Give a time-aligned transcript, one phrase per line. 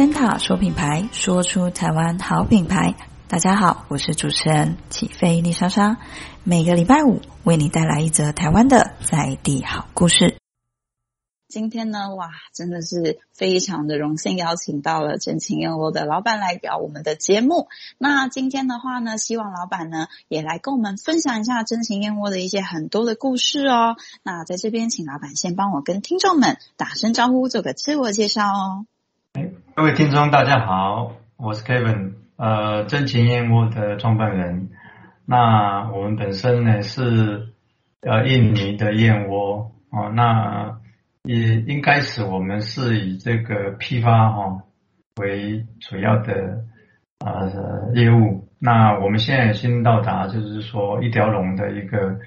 [0.00, 2.94] 森塔说品牌，说出台湾好品牌。
[3.28, 5.98] 大家好，我是主持人起飞丽莎莎，
[6.42, 10.38] 每个礼拜五为你带来一则台湾的在地好故事。
[11.48, 17.68] 今天呢，哇，真的是非常的荣幸，邀请到了真情燕窝的老板来聊我们的节目。
[17.98, 23.96] 那今天的话呢，希望老板呢也来跟我们分享一下真情燕窝的一些很多的故事哦。
[24.22, 28.86] 那在这边，请老板先帮我跟听众们打声招呼，做个自我介绍哦。
[29.74, 34.70] 各位听众，大家好，我是 Kevin，呃，真情燕窝的创办人。
[35.24, 37.52] 那我们本身呢是
[38.00, 40.78] 呃印尼的燕窝哦，那。
[41.22, 44.62] 也应该是我们是以这个批发哈
[45.16, 46.64] 为主要的
[47.18, 48.48] 呃业务。
[48.58, 52.18] 那我们现在新到达，就是说一条龙的一个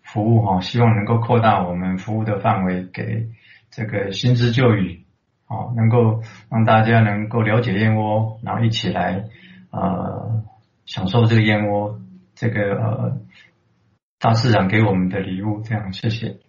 [0.00, 3.26] 服务哈，希望能够扩大我们服务的范围，给
[3.68, 5.04] 这个新知旧语，
[5.48, 9.24] 哦，能够让大家能够了解燕窝，然后一起来
[9.70, 10.42] 呃
[10.86, 12.00] 享受这个燕窝，
[12.34, 13.20] 这个呃
[14.18, 15.62] 大自然给我们的礼物。
[15.62, 16.45] 这样，谢谢。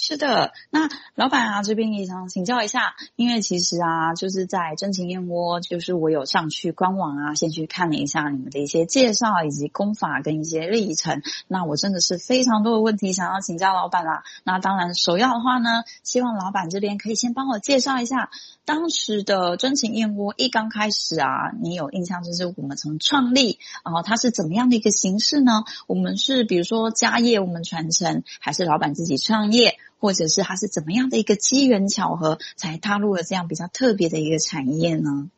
[0.00, 11.20] 是的，那老板啊，这边也想请教一下，因为其实啊，就是在真情燕窝，就是我有上去官网啊，先去看了一下你们的一些介绍以及功法跟一些历程。
[11.48, 14.22] 那我真的是非常多的问题想要请教老板啦。
[14.44, 18.30] 那当然，首要的话呢，希望老板这边可以先帮我介绍一下
[18.64, 25.64] 当时的真情燕窝一刚开始啊，你有印象就是我们从创立，然后它是怎么样的一个形式呢？
[25.88, 29.76] 我们是比如说家业我们传承，还是老板自己创业？
[29.98, 35.30] 或者是他是怎么样的一个机缘巧合，才踏入了这样比较特别的一个产业呢？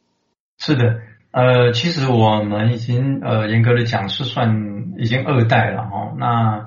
[0.58, 6.12] 是的，呃，其实我们已经呃严格的讲是算已经二代了哈。
[6.18, 6.66] 那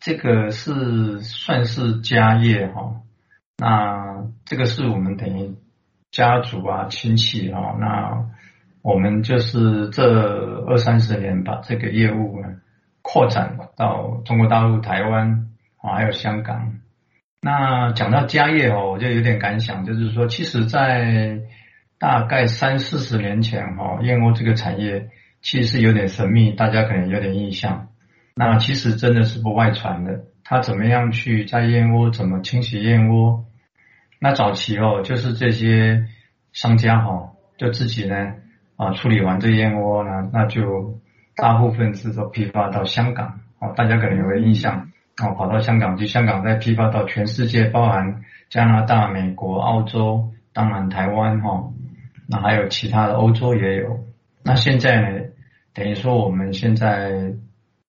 [0.00, 3.02] 这个是算是家业哈。
[3.58, 5.54] 那这个是我们等于
[6.10, 7.76] 家族啊亲戚哈。
[7.78, 8.24] 那
[8.80, 12.48] 我们就是这二三十年把这个业务呢
[13.02, 15.50] 扩展到中国大陆、台湾
[15.82, 16.78] 啊，还有香港。
[17.46, 21.42] 那讲到家业哦，我就有点感想，就是说，其实，在
[21.96, 25.10] 大概三四十年前哈，燕窝这个产业
[25.42, 27.86] 其实是有点神秘，大家可能有点印象。
[28.34, 33.44] 那其实真的是不外传的，他怎么样去摘燕窝，怎么清洗燕窝？
[34.18, 36.08] 那早期哦，就是这些
[36.52, 38.34] 商家哈，就自己呢
[38.74, 40.98] 啊处理完这燕窝呢，那就
[41.36, 44.90] 大部分是说批发到香港哦，大家可能有个印象。
[45.22, 51.72] 哦，跑到香港去，香港再批发到全世界，包含加拿大、美国、澳洲，当然台湾哈，
[52.28, 54.04] 那还有其他的欧洲也有。
[54.42, 55.24] 那现在呢，
[55.72, 57.32] 等于说我们现在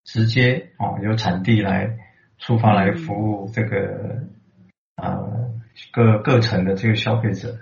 [0.06, 1.98] 直接哦，由产地来
[2.38, 4.24] 出发来服务这个
[4.96, 5.52] 呃
[5.92, 7.58] 各各层的这个消费者。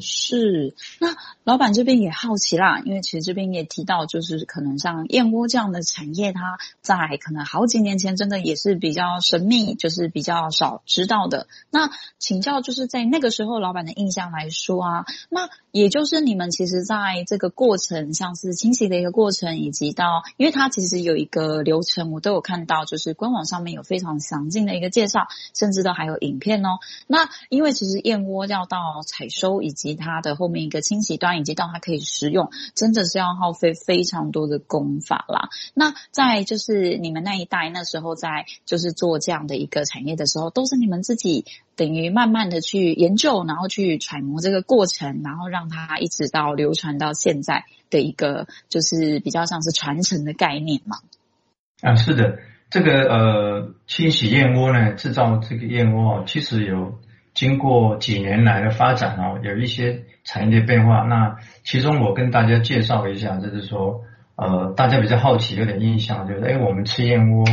[0.00, 11.48] 是，那老板这边也好奇啦，因为其实这边也提到，就是可能像燕窝这样的产业，它在可能好几年前真的也是比较神秘，就是比较少知道的。
[11.68, 26.78] 那请教，就是在那个时候老板的印象来说啊，那也就是你们其实在这个过程，像是清洗的一个过程，以及到，因为它其实有一个流程，我都有看到，就是官网上面有非常详尽的一个介绍，甚至都还有影片哦。
[27.08, 29.39] 那因为其实燕窝要到采收。
[29.62, 35.48] 以及它的后面一个清洗端，以及到它可以食用，真的是要耗费非常多的功法啦。
[35.74, 41.44] 那在就是你们那一代那时候在就是做这样的一个产业的时候，都是你们自己
[41.76, 50.98] 等于慢慢的去研究，然后去揣摩这个过程，然后让它一直到流传到现在的一个就是比较像是传承的概念嘛。
[51.80, 52.38] 啊，是的，
[52.70, 56.98] 这个呃清洗燕窝呢，制造这个燕窝其实有。
[57.40, 61.04] 经过几年来的发展哦，有一些产业的变化。
[61.04, 64.02] 那其中我跟大家介绍一下，就是说，
[64.36, 67.46] 呃，大家比较好奇，有点印象，就是，哎，我们吃燕窝，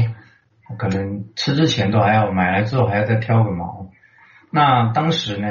[0.78, 3.88] 可能吃之前都还要买来之后还要再挑个毛。
[4.52, 5.48] 那当时呢，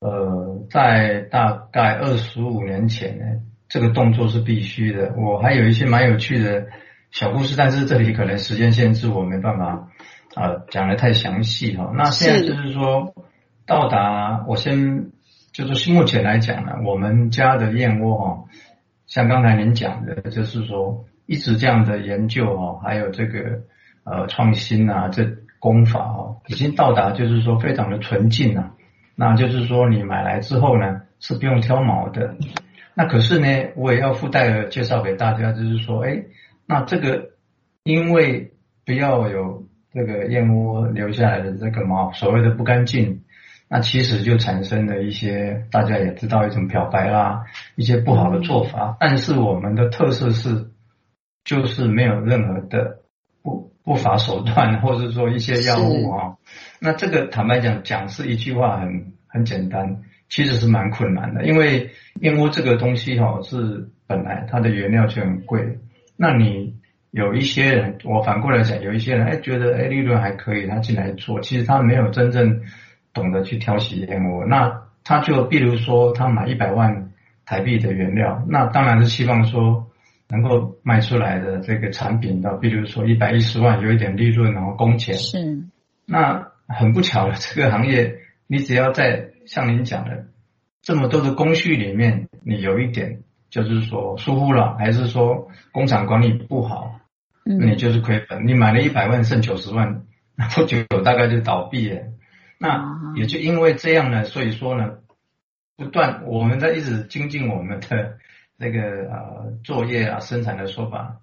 [0.00, 3.24] 呃，在大概二十五年前呢，
[3.70, 5.14] 这个动作是必须的。
[5.16, 6.66] 我还有一些蛮有趣的
[7.10, 9.88] 小故事，但是这里可能时间限制，我没办法
[10.34, 11.90] 啊、呃、讲得太详细哈。
[11.94, 13.14] 那现在就是说。
[13.66, 15.10] 到达，我先
[15.52, 18.44] 就是目前来讲呢，我们家的燕窝哈，
[19.06, 23.62] 像刚才您讲的，就是说一直这样的研究哈，还有这个
[24.04, 25.26] 呃创新啊，这
[25.58, 28.72] 功法哦，已经到达就是说非常的纯净了。
[29.16, 32.36] 那就是说你买来之后呢，是不用挑毛的。
[32.94, 36.22] 那可是呢，我也要附带的介绍给大家，就是说，哎，
[36.66, 37.30] 那这个
[37.82, 38.52] 因为
[38.84, 43.22] 不要有这个燕窝留下来的这个毛，所谓的不干净。
[43.68, 48.96] 那其实就产生了一些大家也知道一种漂白啦，一些不好的做法。
[49.00, 50.70] 但是我们的特色是，
[51.44, 52.98] 就是没有任何的
[53.42, 56.36] 不不法手段，或者说一些药物啊。
[56.80, 61.90] 那这个坦白讲，讲是一句话很很简单，其实是蛮困难的，因为
[62.20, 65.78] 燕窝这个东西哈是本来它的原料就很贵，
[66.16, 66.76] 那你。
[67.12, 72.60] 有一些人，我反过来讲，有一些人哎觉得哎利润还可以，他进来做，其实他没有真正
[73.16, 77.10] 懂得去挑选燕窝，那他就比如说他买一百万
[77.46, 79.86] 台币的原料，那当然是希望说
[80.28, 85.64] 能够卖出来的这个产品到，比如说一百一十万有一点利润，然后工钱是，
[86.04, 90.26] 那很不巧的这个行业，你只要在像您讲的
[90.82, 97.00] 这么多的工序里面，你有一点就是说疏忽了，还是说工厂管理不好。
[97.48, 100.02] 你就是亏本，你买了一百万剩九十万，
[100.34, 102.02] 那不久大概就倒闭了。
[102.58, 104.98] 那也就因为这样呢，所以说呢，
[105.76, 108.18] 不断我们在一直精进我们的
[108.56, 108.80] 那个
[109.10, 111.20] 呃作业啊生产的说法。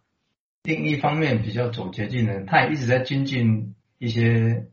[0.63, 4.67] 另一方面比较走捷径的，他也一直在精进一些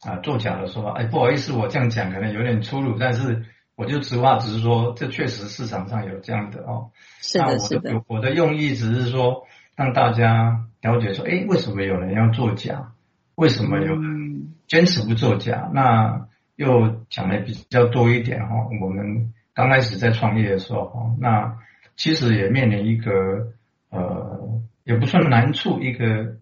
[0.00, 0.92] 啊作假的说法。
[0.92, 3.44] 哎，不好意思，我这样讲可能有点粗鲁，但是
[3.76, 6.90] 我就直话直说，这确实市场上有这样的哦。
[7.20, 8.02] 是的，是的。
[8.08, 9.46] 我的用意只是说。
[9.78, 12.94] 让大家了解说，哎，为什么有人要作假？
[13.38, 15.70] 为什么有人坚持不作假？
[15.72, 16.26] 那
[16.56, 18.66] 又讲的比较多一点哈。
[18.80, 21.56] 我们刚开始在创业的时候，那
[21.94, 23.52] 其实也面临一个
[23.90, 26.34] 呃，也不算难处，一个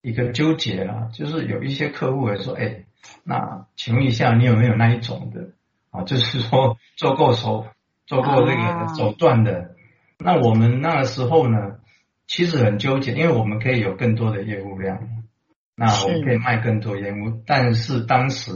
[0.00, 1.10] 一个纠结啦。
[1.12, 2.84] 就是有一些客户会说，哎，
[3.24, 5.50] 那请问一下，你有没有那一种的
[5.90, 6.04] 啊？
[6.04, 7.66] 就是说 做过手，
[8.06, 9.74] 做过这个手段的。
[10.18, 11.74] 那我们那个时候呢？
[12.26, 14.98] 其实很纠结，因为我们可以有更多的业务量，
[15.78, 17.42] 那我们可以卖更多烟雾。
[17.46, 18.52] 但是当时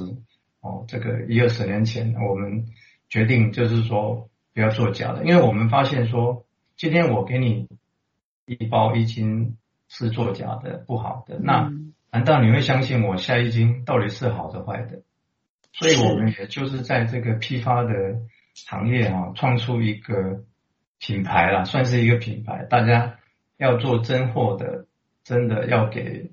[0.60, 2.66] 哦，这个一二十年前，我们
[3.08, 6.44] 决定就是说不要做假的，因为我们发现说，
[6.76, 7.68] 今天我给你
[8.46, 9.56] 一包一斤
[9.88, 11.72] 是作假的，不好的，那
[12.10, 15.02] 难道你会相信我下一斤到底是好的坏的？
[15.72, 17.92] 所以我们也就是在这个批发的
[18.54, 20.44] 行业啊，创出一个
[20.98, 23.18] 品牌啦，算是一个品牌，大家。
[23.58, 24.86] 要做真货的，
[25.22, 26.32] 真的要给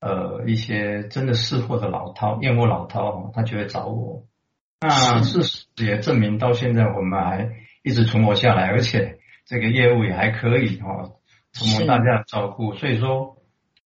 [0.00, 4.24] 呃一些真的识货的老饕，燕窝老饕哦，他就会找我。
[4.80, 7.50] 那事实也证明，到现在我们还
[7.82, 11.10] 一直存活下来，而且这个业务也还可以哈，
[11.52, 12.74] 承蒙大家的照顾。
[12.74, 13.36] 所以说，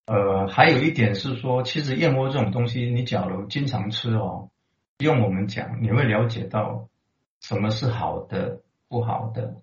[0.06, 4.50] 呃，还有一点是说，其实燕窝这种东西，你假如经常吃哦，
[4.98, 6.88] 用我们讲，你会了解到
[7.40, 9.56] 什么是好的，不好的。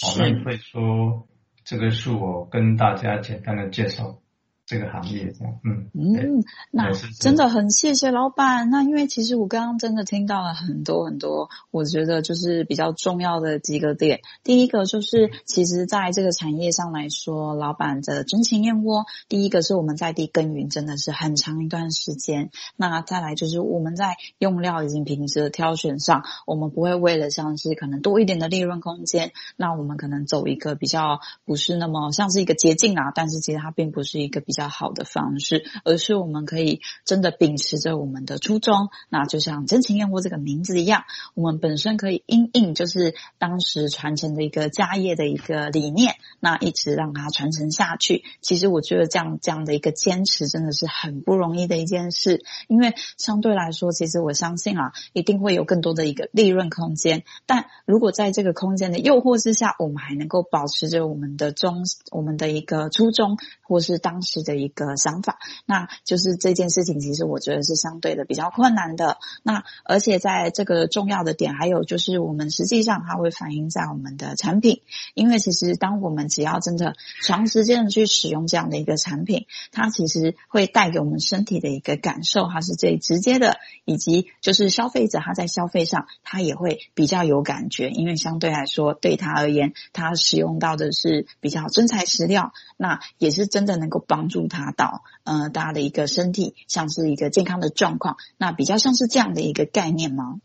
[0.00, 1.26] 好，那你会说。
[1.68, 4.20] 这个是我跟大家简单的介绍。
[4.66, 6.90] 这个行业这样，嗯嗯，那
[7.20, 8.68] 真的很谢谢老板。
[8.68, 14.22] 那因为其实我刚刚真的听到了很多很多，我觉得就是比较重要的几个点。
[14.42, 22.50] 第一个就是，其实在这个产业上来说，老板的真情燕窝，第一个是我们在地耕耘真的是很长一段时间。
[22.74, 34.55] 那再来就是我们在用料以及品质的挑选上，我们不会为了像是可能多一点的利润空间，那我们可能走一个比较不是那么像是一个捷径啊，但是其实它并不是一个比。
[34.55, 41.02] 比比较好的方式，而是我们可以真的秉持着我们的初衷，那就像真情燕窝这个名字一样，
[41.34, 48.24] 我们本身可以因应就是当时传承的一个家业的一个理念，那一直让它传承下去。
[48.40, 57.24] 其实我觉得这样这样的一个坚持真的是很不容易的一件事，因为相对来说，其实我相信啊，一定会有更多的一个利润空间。
[57.44, 64.45] 但如果在这个空间的诱惑之下，我们还能够保持着我们的中我们的一个初衷，或是当时。
[64.46, 69.18] 的一个想法，那就是这件事情，其实我觉得是相对的比较困难的。
[69.42, 74.80] 那而且在这个重要的点，还有就是我们实际上它会反映在我们的产品，
[75.14, 94.35] 因为其实当我们只要真的长时间的去使用这样的一个产品，它其实会带给我们身体的一个感受，它是最直接的，以及就是消费者他在消费上，他也会比较有感觉，因为相对来说对他而言，他使用到的是比较真材实料，那也是真的能够帮助。
[94.36, 100.40] 助他到呃，大家的一个身体像是一个健康的状况，那比较像是这样的一个概念吗？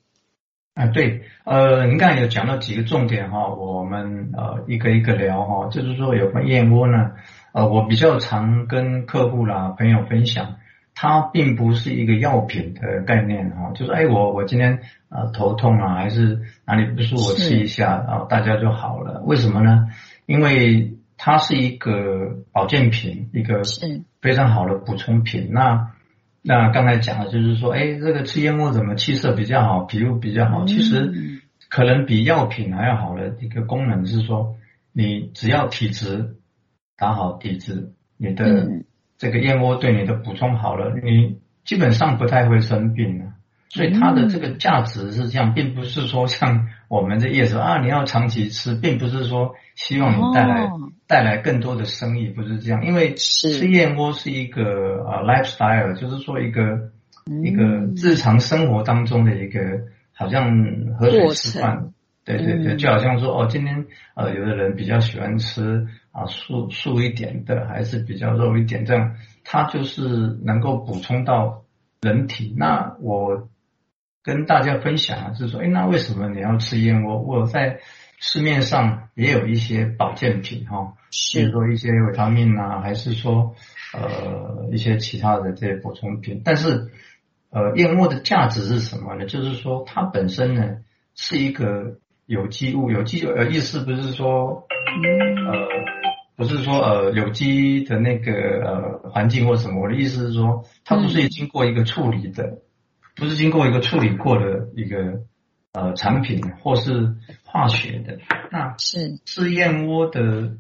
[0.73, 7.11] 啊，对，呃，您刚才有讲到几个重点哈，我们呃一个一个聊哈，就是说有关燕窝呢，
[7.51, 10.55] 呃，我比较常跟客户啦朋友分享，
[10.95, 14.79] 它并不是一个药品的概念哈，就是哎我我今天
[15.09, 19.89] 呃头痛啊，还是哪里不舒服，我吃一下啊，大家就好了，为什么呢？
[20.25, 23.61] 因为它是一个保健品，一个
[24.21, 25.49] 非常好的补充品。
[25.51, 25.91] 那
[26.41, 30.65] 那刚才讲的就是说，哎，这个吃燕窝怎么气色比较好，皮肤比较好？
[30.65, 31.13] 其实
[31.69, 34.55] 可能比药品还要好的一个功能是说，
[34.93, 36.37] 你只要体质
[36.97, 38.81] 打好体质，你的
[39.19, 43.25] 这个燕窝对你的补充好了，你基本上不太会生病了。
[43.73, 50.69] 所以它的这个价值是这样，并不是说像我们这业者啊，你要长期吃，并不是说希望你带来
[51.07, 52.85] 带来更多的生意，不是这样。
[52.85, 54.61] 因为吃燕窝是一个
[55.05, 56.91] 呃 lifestyle，就是说一个
[57.45, 57.63] 一个
[57.95, 59.59] 日常生活当中的一个
[60.13, 60.51] 好像
[60.99, 61.93] 喝水吃饭，
[62.25, 63.85] 对对对，就好像说哦，今天
[64.15, 71.63] 呃有的人比较喜欢吃啊素素一点的，还是比较肉一点，这样它就是能够补充到
[72.01, 72.53] 人体。
[72.57, 73.47] 那我。
[74.23, 77.19] 跟大家分享啊，就是说，哎，那为什么你要吃燕窝？
[77.19, 77.79] 我在
[78.19, 80.93] 市面上也有一些保健品哈，
[81.33, 83.55] 比如说一些维他命啊，还是说
[83.93, 86.41] 呃一些其他的这些补充品。
[86.45, 86.91] 但是
[87.49, 89.25] 呃，燕窝的价值是什么呢？
[89.25, 90.77] 就是说它本身呢
[91.15, 91.97] 是一个
[92.27, 94.67] 有机物，有机呃意思不是说
[95.47, 95.67] 呃
[96.35, 98.31] 不是说呃有机的那个
[99.03, 102.59] 呃环境或什么，我的意思是说它不是经过一个处理的。
[103.15, 105.21] 不是经过一个处理过的一个
[105.73, 108.19] 呃产品，或是化学的，
[108.51, 110.57] 那是吃燕窝的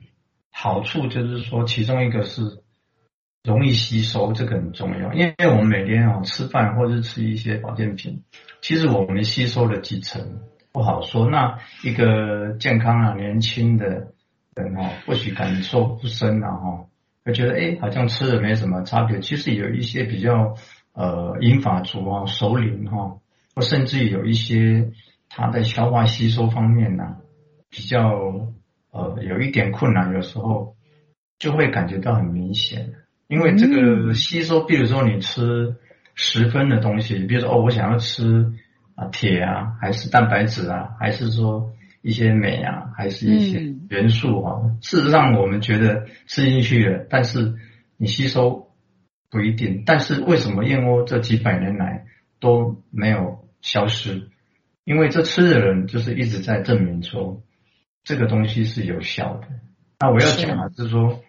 [0.51, 2.41] 好处就是说，其中一个是
[3.43, 5.13] 容易吸收，这个很重要。
[5.13, 8.23] 因为我们每天啊吃饭或者是吃一些保健品，
[8.61, 10.41] 其实我们吸收了几成
[10.73, 11.29] 不好说。
[11.29, 14.13] 那一个健康啊年轻的
[14.55, 16.85] 人哦，或许感受不深啊哈，
[17.23, 19.19] 会觉得哎好像吃了没什么差别。
[19.19, 20.55] 其实有一些比较。
[20.93, 23.17] 呃，英法族啊，首领哈，
[23.55, 24.91] 或甚至有一些
[25.29, 27.17] 他在消化吸收方面呢、啊，
[27.69, 28.51] 比较
[28.91, 30.75] 呃有一点困难，有时候
[31.39, 32.91] 就会感觉到很明显。
[33.29, 35.77] 因为这个吸收，比如说你吃
[36.13, 38.51] 十分的东西，比如说哦，我想要吃
[38.95, 41.71] 啊铁啊，还是蛋白质啊，还是说
[42.01, 44.75] 一些镁啊，还是一些元素哈、啊。
[44.81, 47.55] 事实上，我们觉得吃进去了，但是
[47.95, 48.67] 你吸收。
[49.31, 52.03] 不一定，但是为什么燕窝这几百年来
[52.41, 54.27] 都没有消失？
[54.83, 57.41] 因为这吃的人就是一直在证明说
[58.03, 59.47] 这个东西是有效的。
[60.01, 61.21] 那我要讲的是说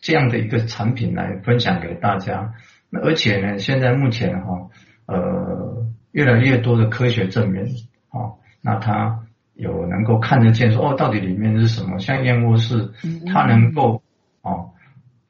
[0.00, 2.54] 这样的一个产品来分享给大家。
[2.88, 4.70] 那而且呢，现在目前哈
[5.04, 7.64] 呃越来越多的科学证明
[8.08, 11.98] 啊，那它有能够看得见说哦，到底里面是什么？
[11.98, 12.90] 像燕窝是
[13.26, 14.02] 它能够
[14.40, 14.70] 哦。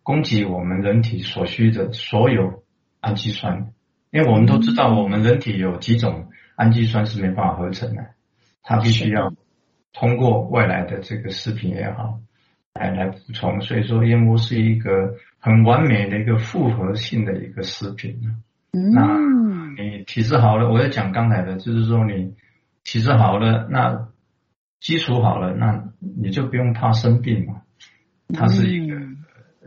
[0.02, 2.62] 供给我们人体所需的所有
[3.00, 3.72] 氨基酸，
[4.10, 8.04] 因为我们都知道，我们人体有几种氨基酸是没办法合成的，
[8.62, 9.32] 它必须要
[9.92, 12.20] 通过外来的这个食品也好
[12.74, 13.60] 来来补充。
[13.60, 18.20] 所以说，燕窝是一个很完美的一个复合性的一个食品。
[18.72, 19.18] 那
[19.76, 22.34] 你体质好了，我要讲刚才的，就是说你
[22.84, 24.08] 体质好了，那
[24.80, 27.62] 基础好了，那你就不用怕生病嘛。
[28.32, 28.89] 它是一个。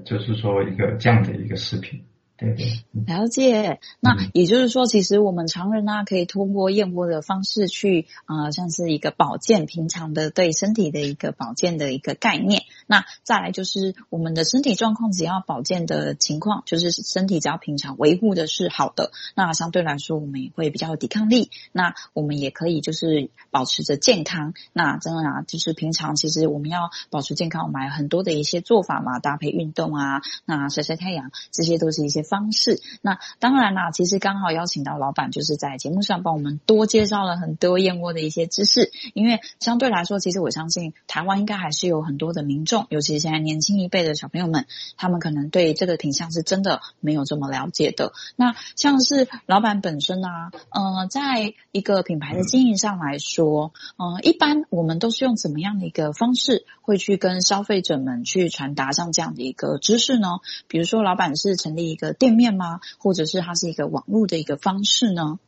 [0.05, 2.03] 就是说，一个这样的一个视频。
[2.35, 3.79] 对对，了解。
[3.99, 12.63] 那也就是说，其实我们常人呢，可以通过燕窝的方式去啊、呃，像是一个保健，平常的对身体的一个保健的一个概念。
[12.87, 21.51] 那再来就是我们的身体状况，只要保健的情况，就是身体只要平常维护的是好的，那相对来说我们也会比较有抵抗力。
[21.71, 24.55] 那我们也可以就是保持着健康。
[24.73, 32.22] 那当然啊，就是平常其实我们要保持健康，我们还有很多的一些做法嘛，搭配运动啊，那晒晒太阳，这些都是一些。
[32.23, 38.91] 方式，那当然啦，其实刚好邀请到老板，就是在节目上帮我们多介绍了很多燕窝的一些知识。
[39.13, 44.65] 因为相对来说，其实我相信台湾应该还是有很多的民众，尤其是现在年轻一辈的小朋友们，
[44.95, 48.13] 他们可能对这个品相是真的没有这么了解的。
[48.37, 60.39] 那像是老板本身啊，呃，在一个品牌的经营上来说，呃，一般我们都是用怎么样的一个方式会去跟消费者们去传达像这样的一个知识呢？
[60.67, 62.12] 比如说，老板是成立一个。
[62.13, 62.79] 店面吗？
[62.99, 65.39] 或者是它是一个网络的一个方式呢？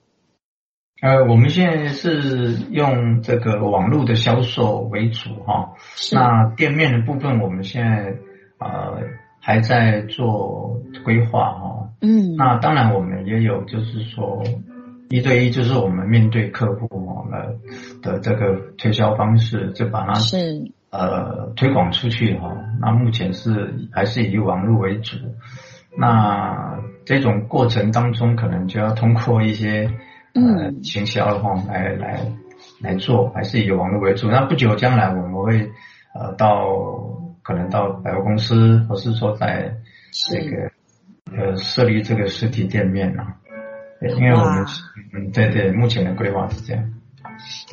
[1.02, 5.74] 呃，我们现在是用这个网络的销售为主哈。
[6.14, 8.16] 那店面的部分，我们现在
[8.60, 9.02] 呃
[9.42, 11.90] 还在做规划哈。
[12.00, 12.38] 嗯。
[12.38, 14.42] 那当然，我们也有就是说
[15.10, 17.60] 一对一，就是我们面对客户我们
[18.02, 22.56] 的这个推销方式，就把它是呃推广出去哈。
[22.80, 25.18] 那目前是还是以网络为主。
[25.98, 29.90] 那这种过程当中，可能就要通过一些
[30.34, 32.20] 呃行销的话来来
[32.82, 34.30] 来做，还是以网络为主。
[34.30, 35.72] 那不久将来，我们会
[36.14, 36.68] 呃到
[37.42, 39.74] 可能到百货公司，或是说在
[40.30, 40.72] 这个
[41.36, 43.36] 呃设立这个实体店面啊。
[44.00, 44.66] 对，因为我们
[45.14, 46.84] 嗯，对对，目前的规划是这样。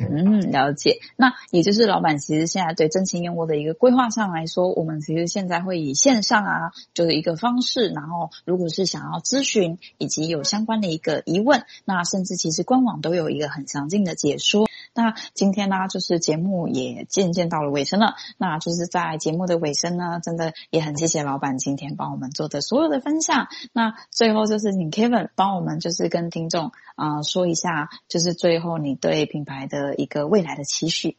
[0.09, 0.99] 嗯，了解。
[1.15, 7.89] 那也就是老板其实现在对真情燕窝的一个规划上来说，我们其实现在会以线上啊，就是一个方式。
[7.89, 14.67] 然后，如果是想要咨询以及有相关的一个疑问，那甚至其实官网都有一个很详尽的解说。
[14.95, 18.13] 那今天呢，就是节目也渐渐到了尾声了。
[18.37, 23.47] 那就是在节目的尾声呢，真的也很谢谢老板今天帮我们做的所有的分享。
[23.73, 31.17] 那最后就是请 Kevin 帮我们就是跟听众啊、说一下，就是最后你对品牌的一个未来的期许。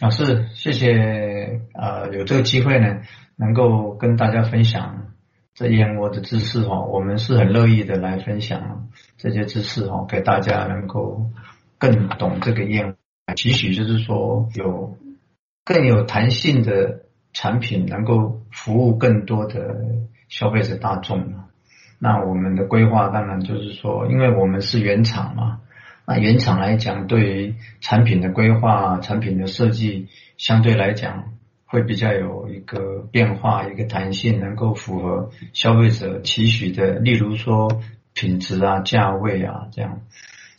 [0.00, 3.02] 啊，是谢谢呃，有这个机会呢，
[3.36, 5.12] 能够跟大家分享
[5.54, 11.30] 这燕窝的知识哈，我们是很乐意的来分享这些知识哈，给大家能够。
[11.80, 14.98] 更懂这个燕窝，期许就是说有
[15.64, 19.82] 更有弹性的产品，能够服务更多的
[20.28, 21.32] 消费者大众。
[21.98, 25.60] 那我们的规划当然就是说，因为我们是原厂嘛，
[26.06, 31.32] 那原厂来讲，对于产品的规划、产品的设计，相对来讲
[31.66, 37.80] 会比较有一个变化、一个弹性，能够符合消费者期许的，例如说
[38.12, 40.00] 品质啊、价位啊这样。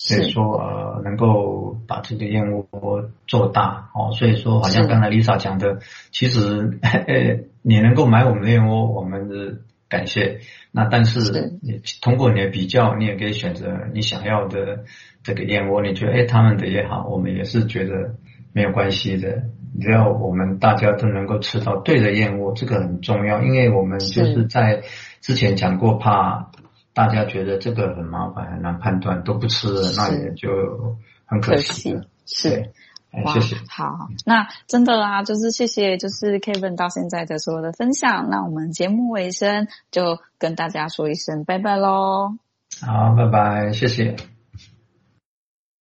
[0.03, 5.77] 所以说，呃，能够把这个燕窝做大哦，所以说，好像刚才 Lisa 讲的，
[6.09, 10.39] 其实，呃，你能够买我们的燕窝，我们的感谢。
[10.71, 14.85] 那但是，你通过你的比较，你也可以选择你想要的
[15.21, 15.83] 这个燕窝。
[15.83, 18.15] 你觉得，哎，他们的也好，我们也是觉得
[18.53, 19.43] 没有关系的。
[19.79, 24.81] 只要我们大家都能够吃到对的燕窝，这个很重要，因为我们就是在
[25.21, 26.49] 之前讲过，怕。
[26.93, 30.49] 大家觉得这个很麻烦，很难判断，都不吃了，那也就
[31.25, 32.01] 很可惜了。
[32.25, 32.71] 是，
[33.23, 33.55] 哇，谢谢。
[33.69, 38.29] 好，那真的啊，就是谢谢，就是 Kevin 到现在的所有的分享。
[38.29, 42.37] 那我们节目尾声就跟大家说一声拜拜喽。
[42.81, 44.15] 好，拜拜，谢谢。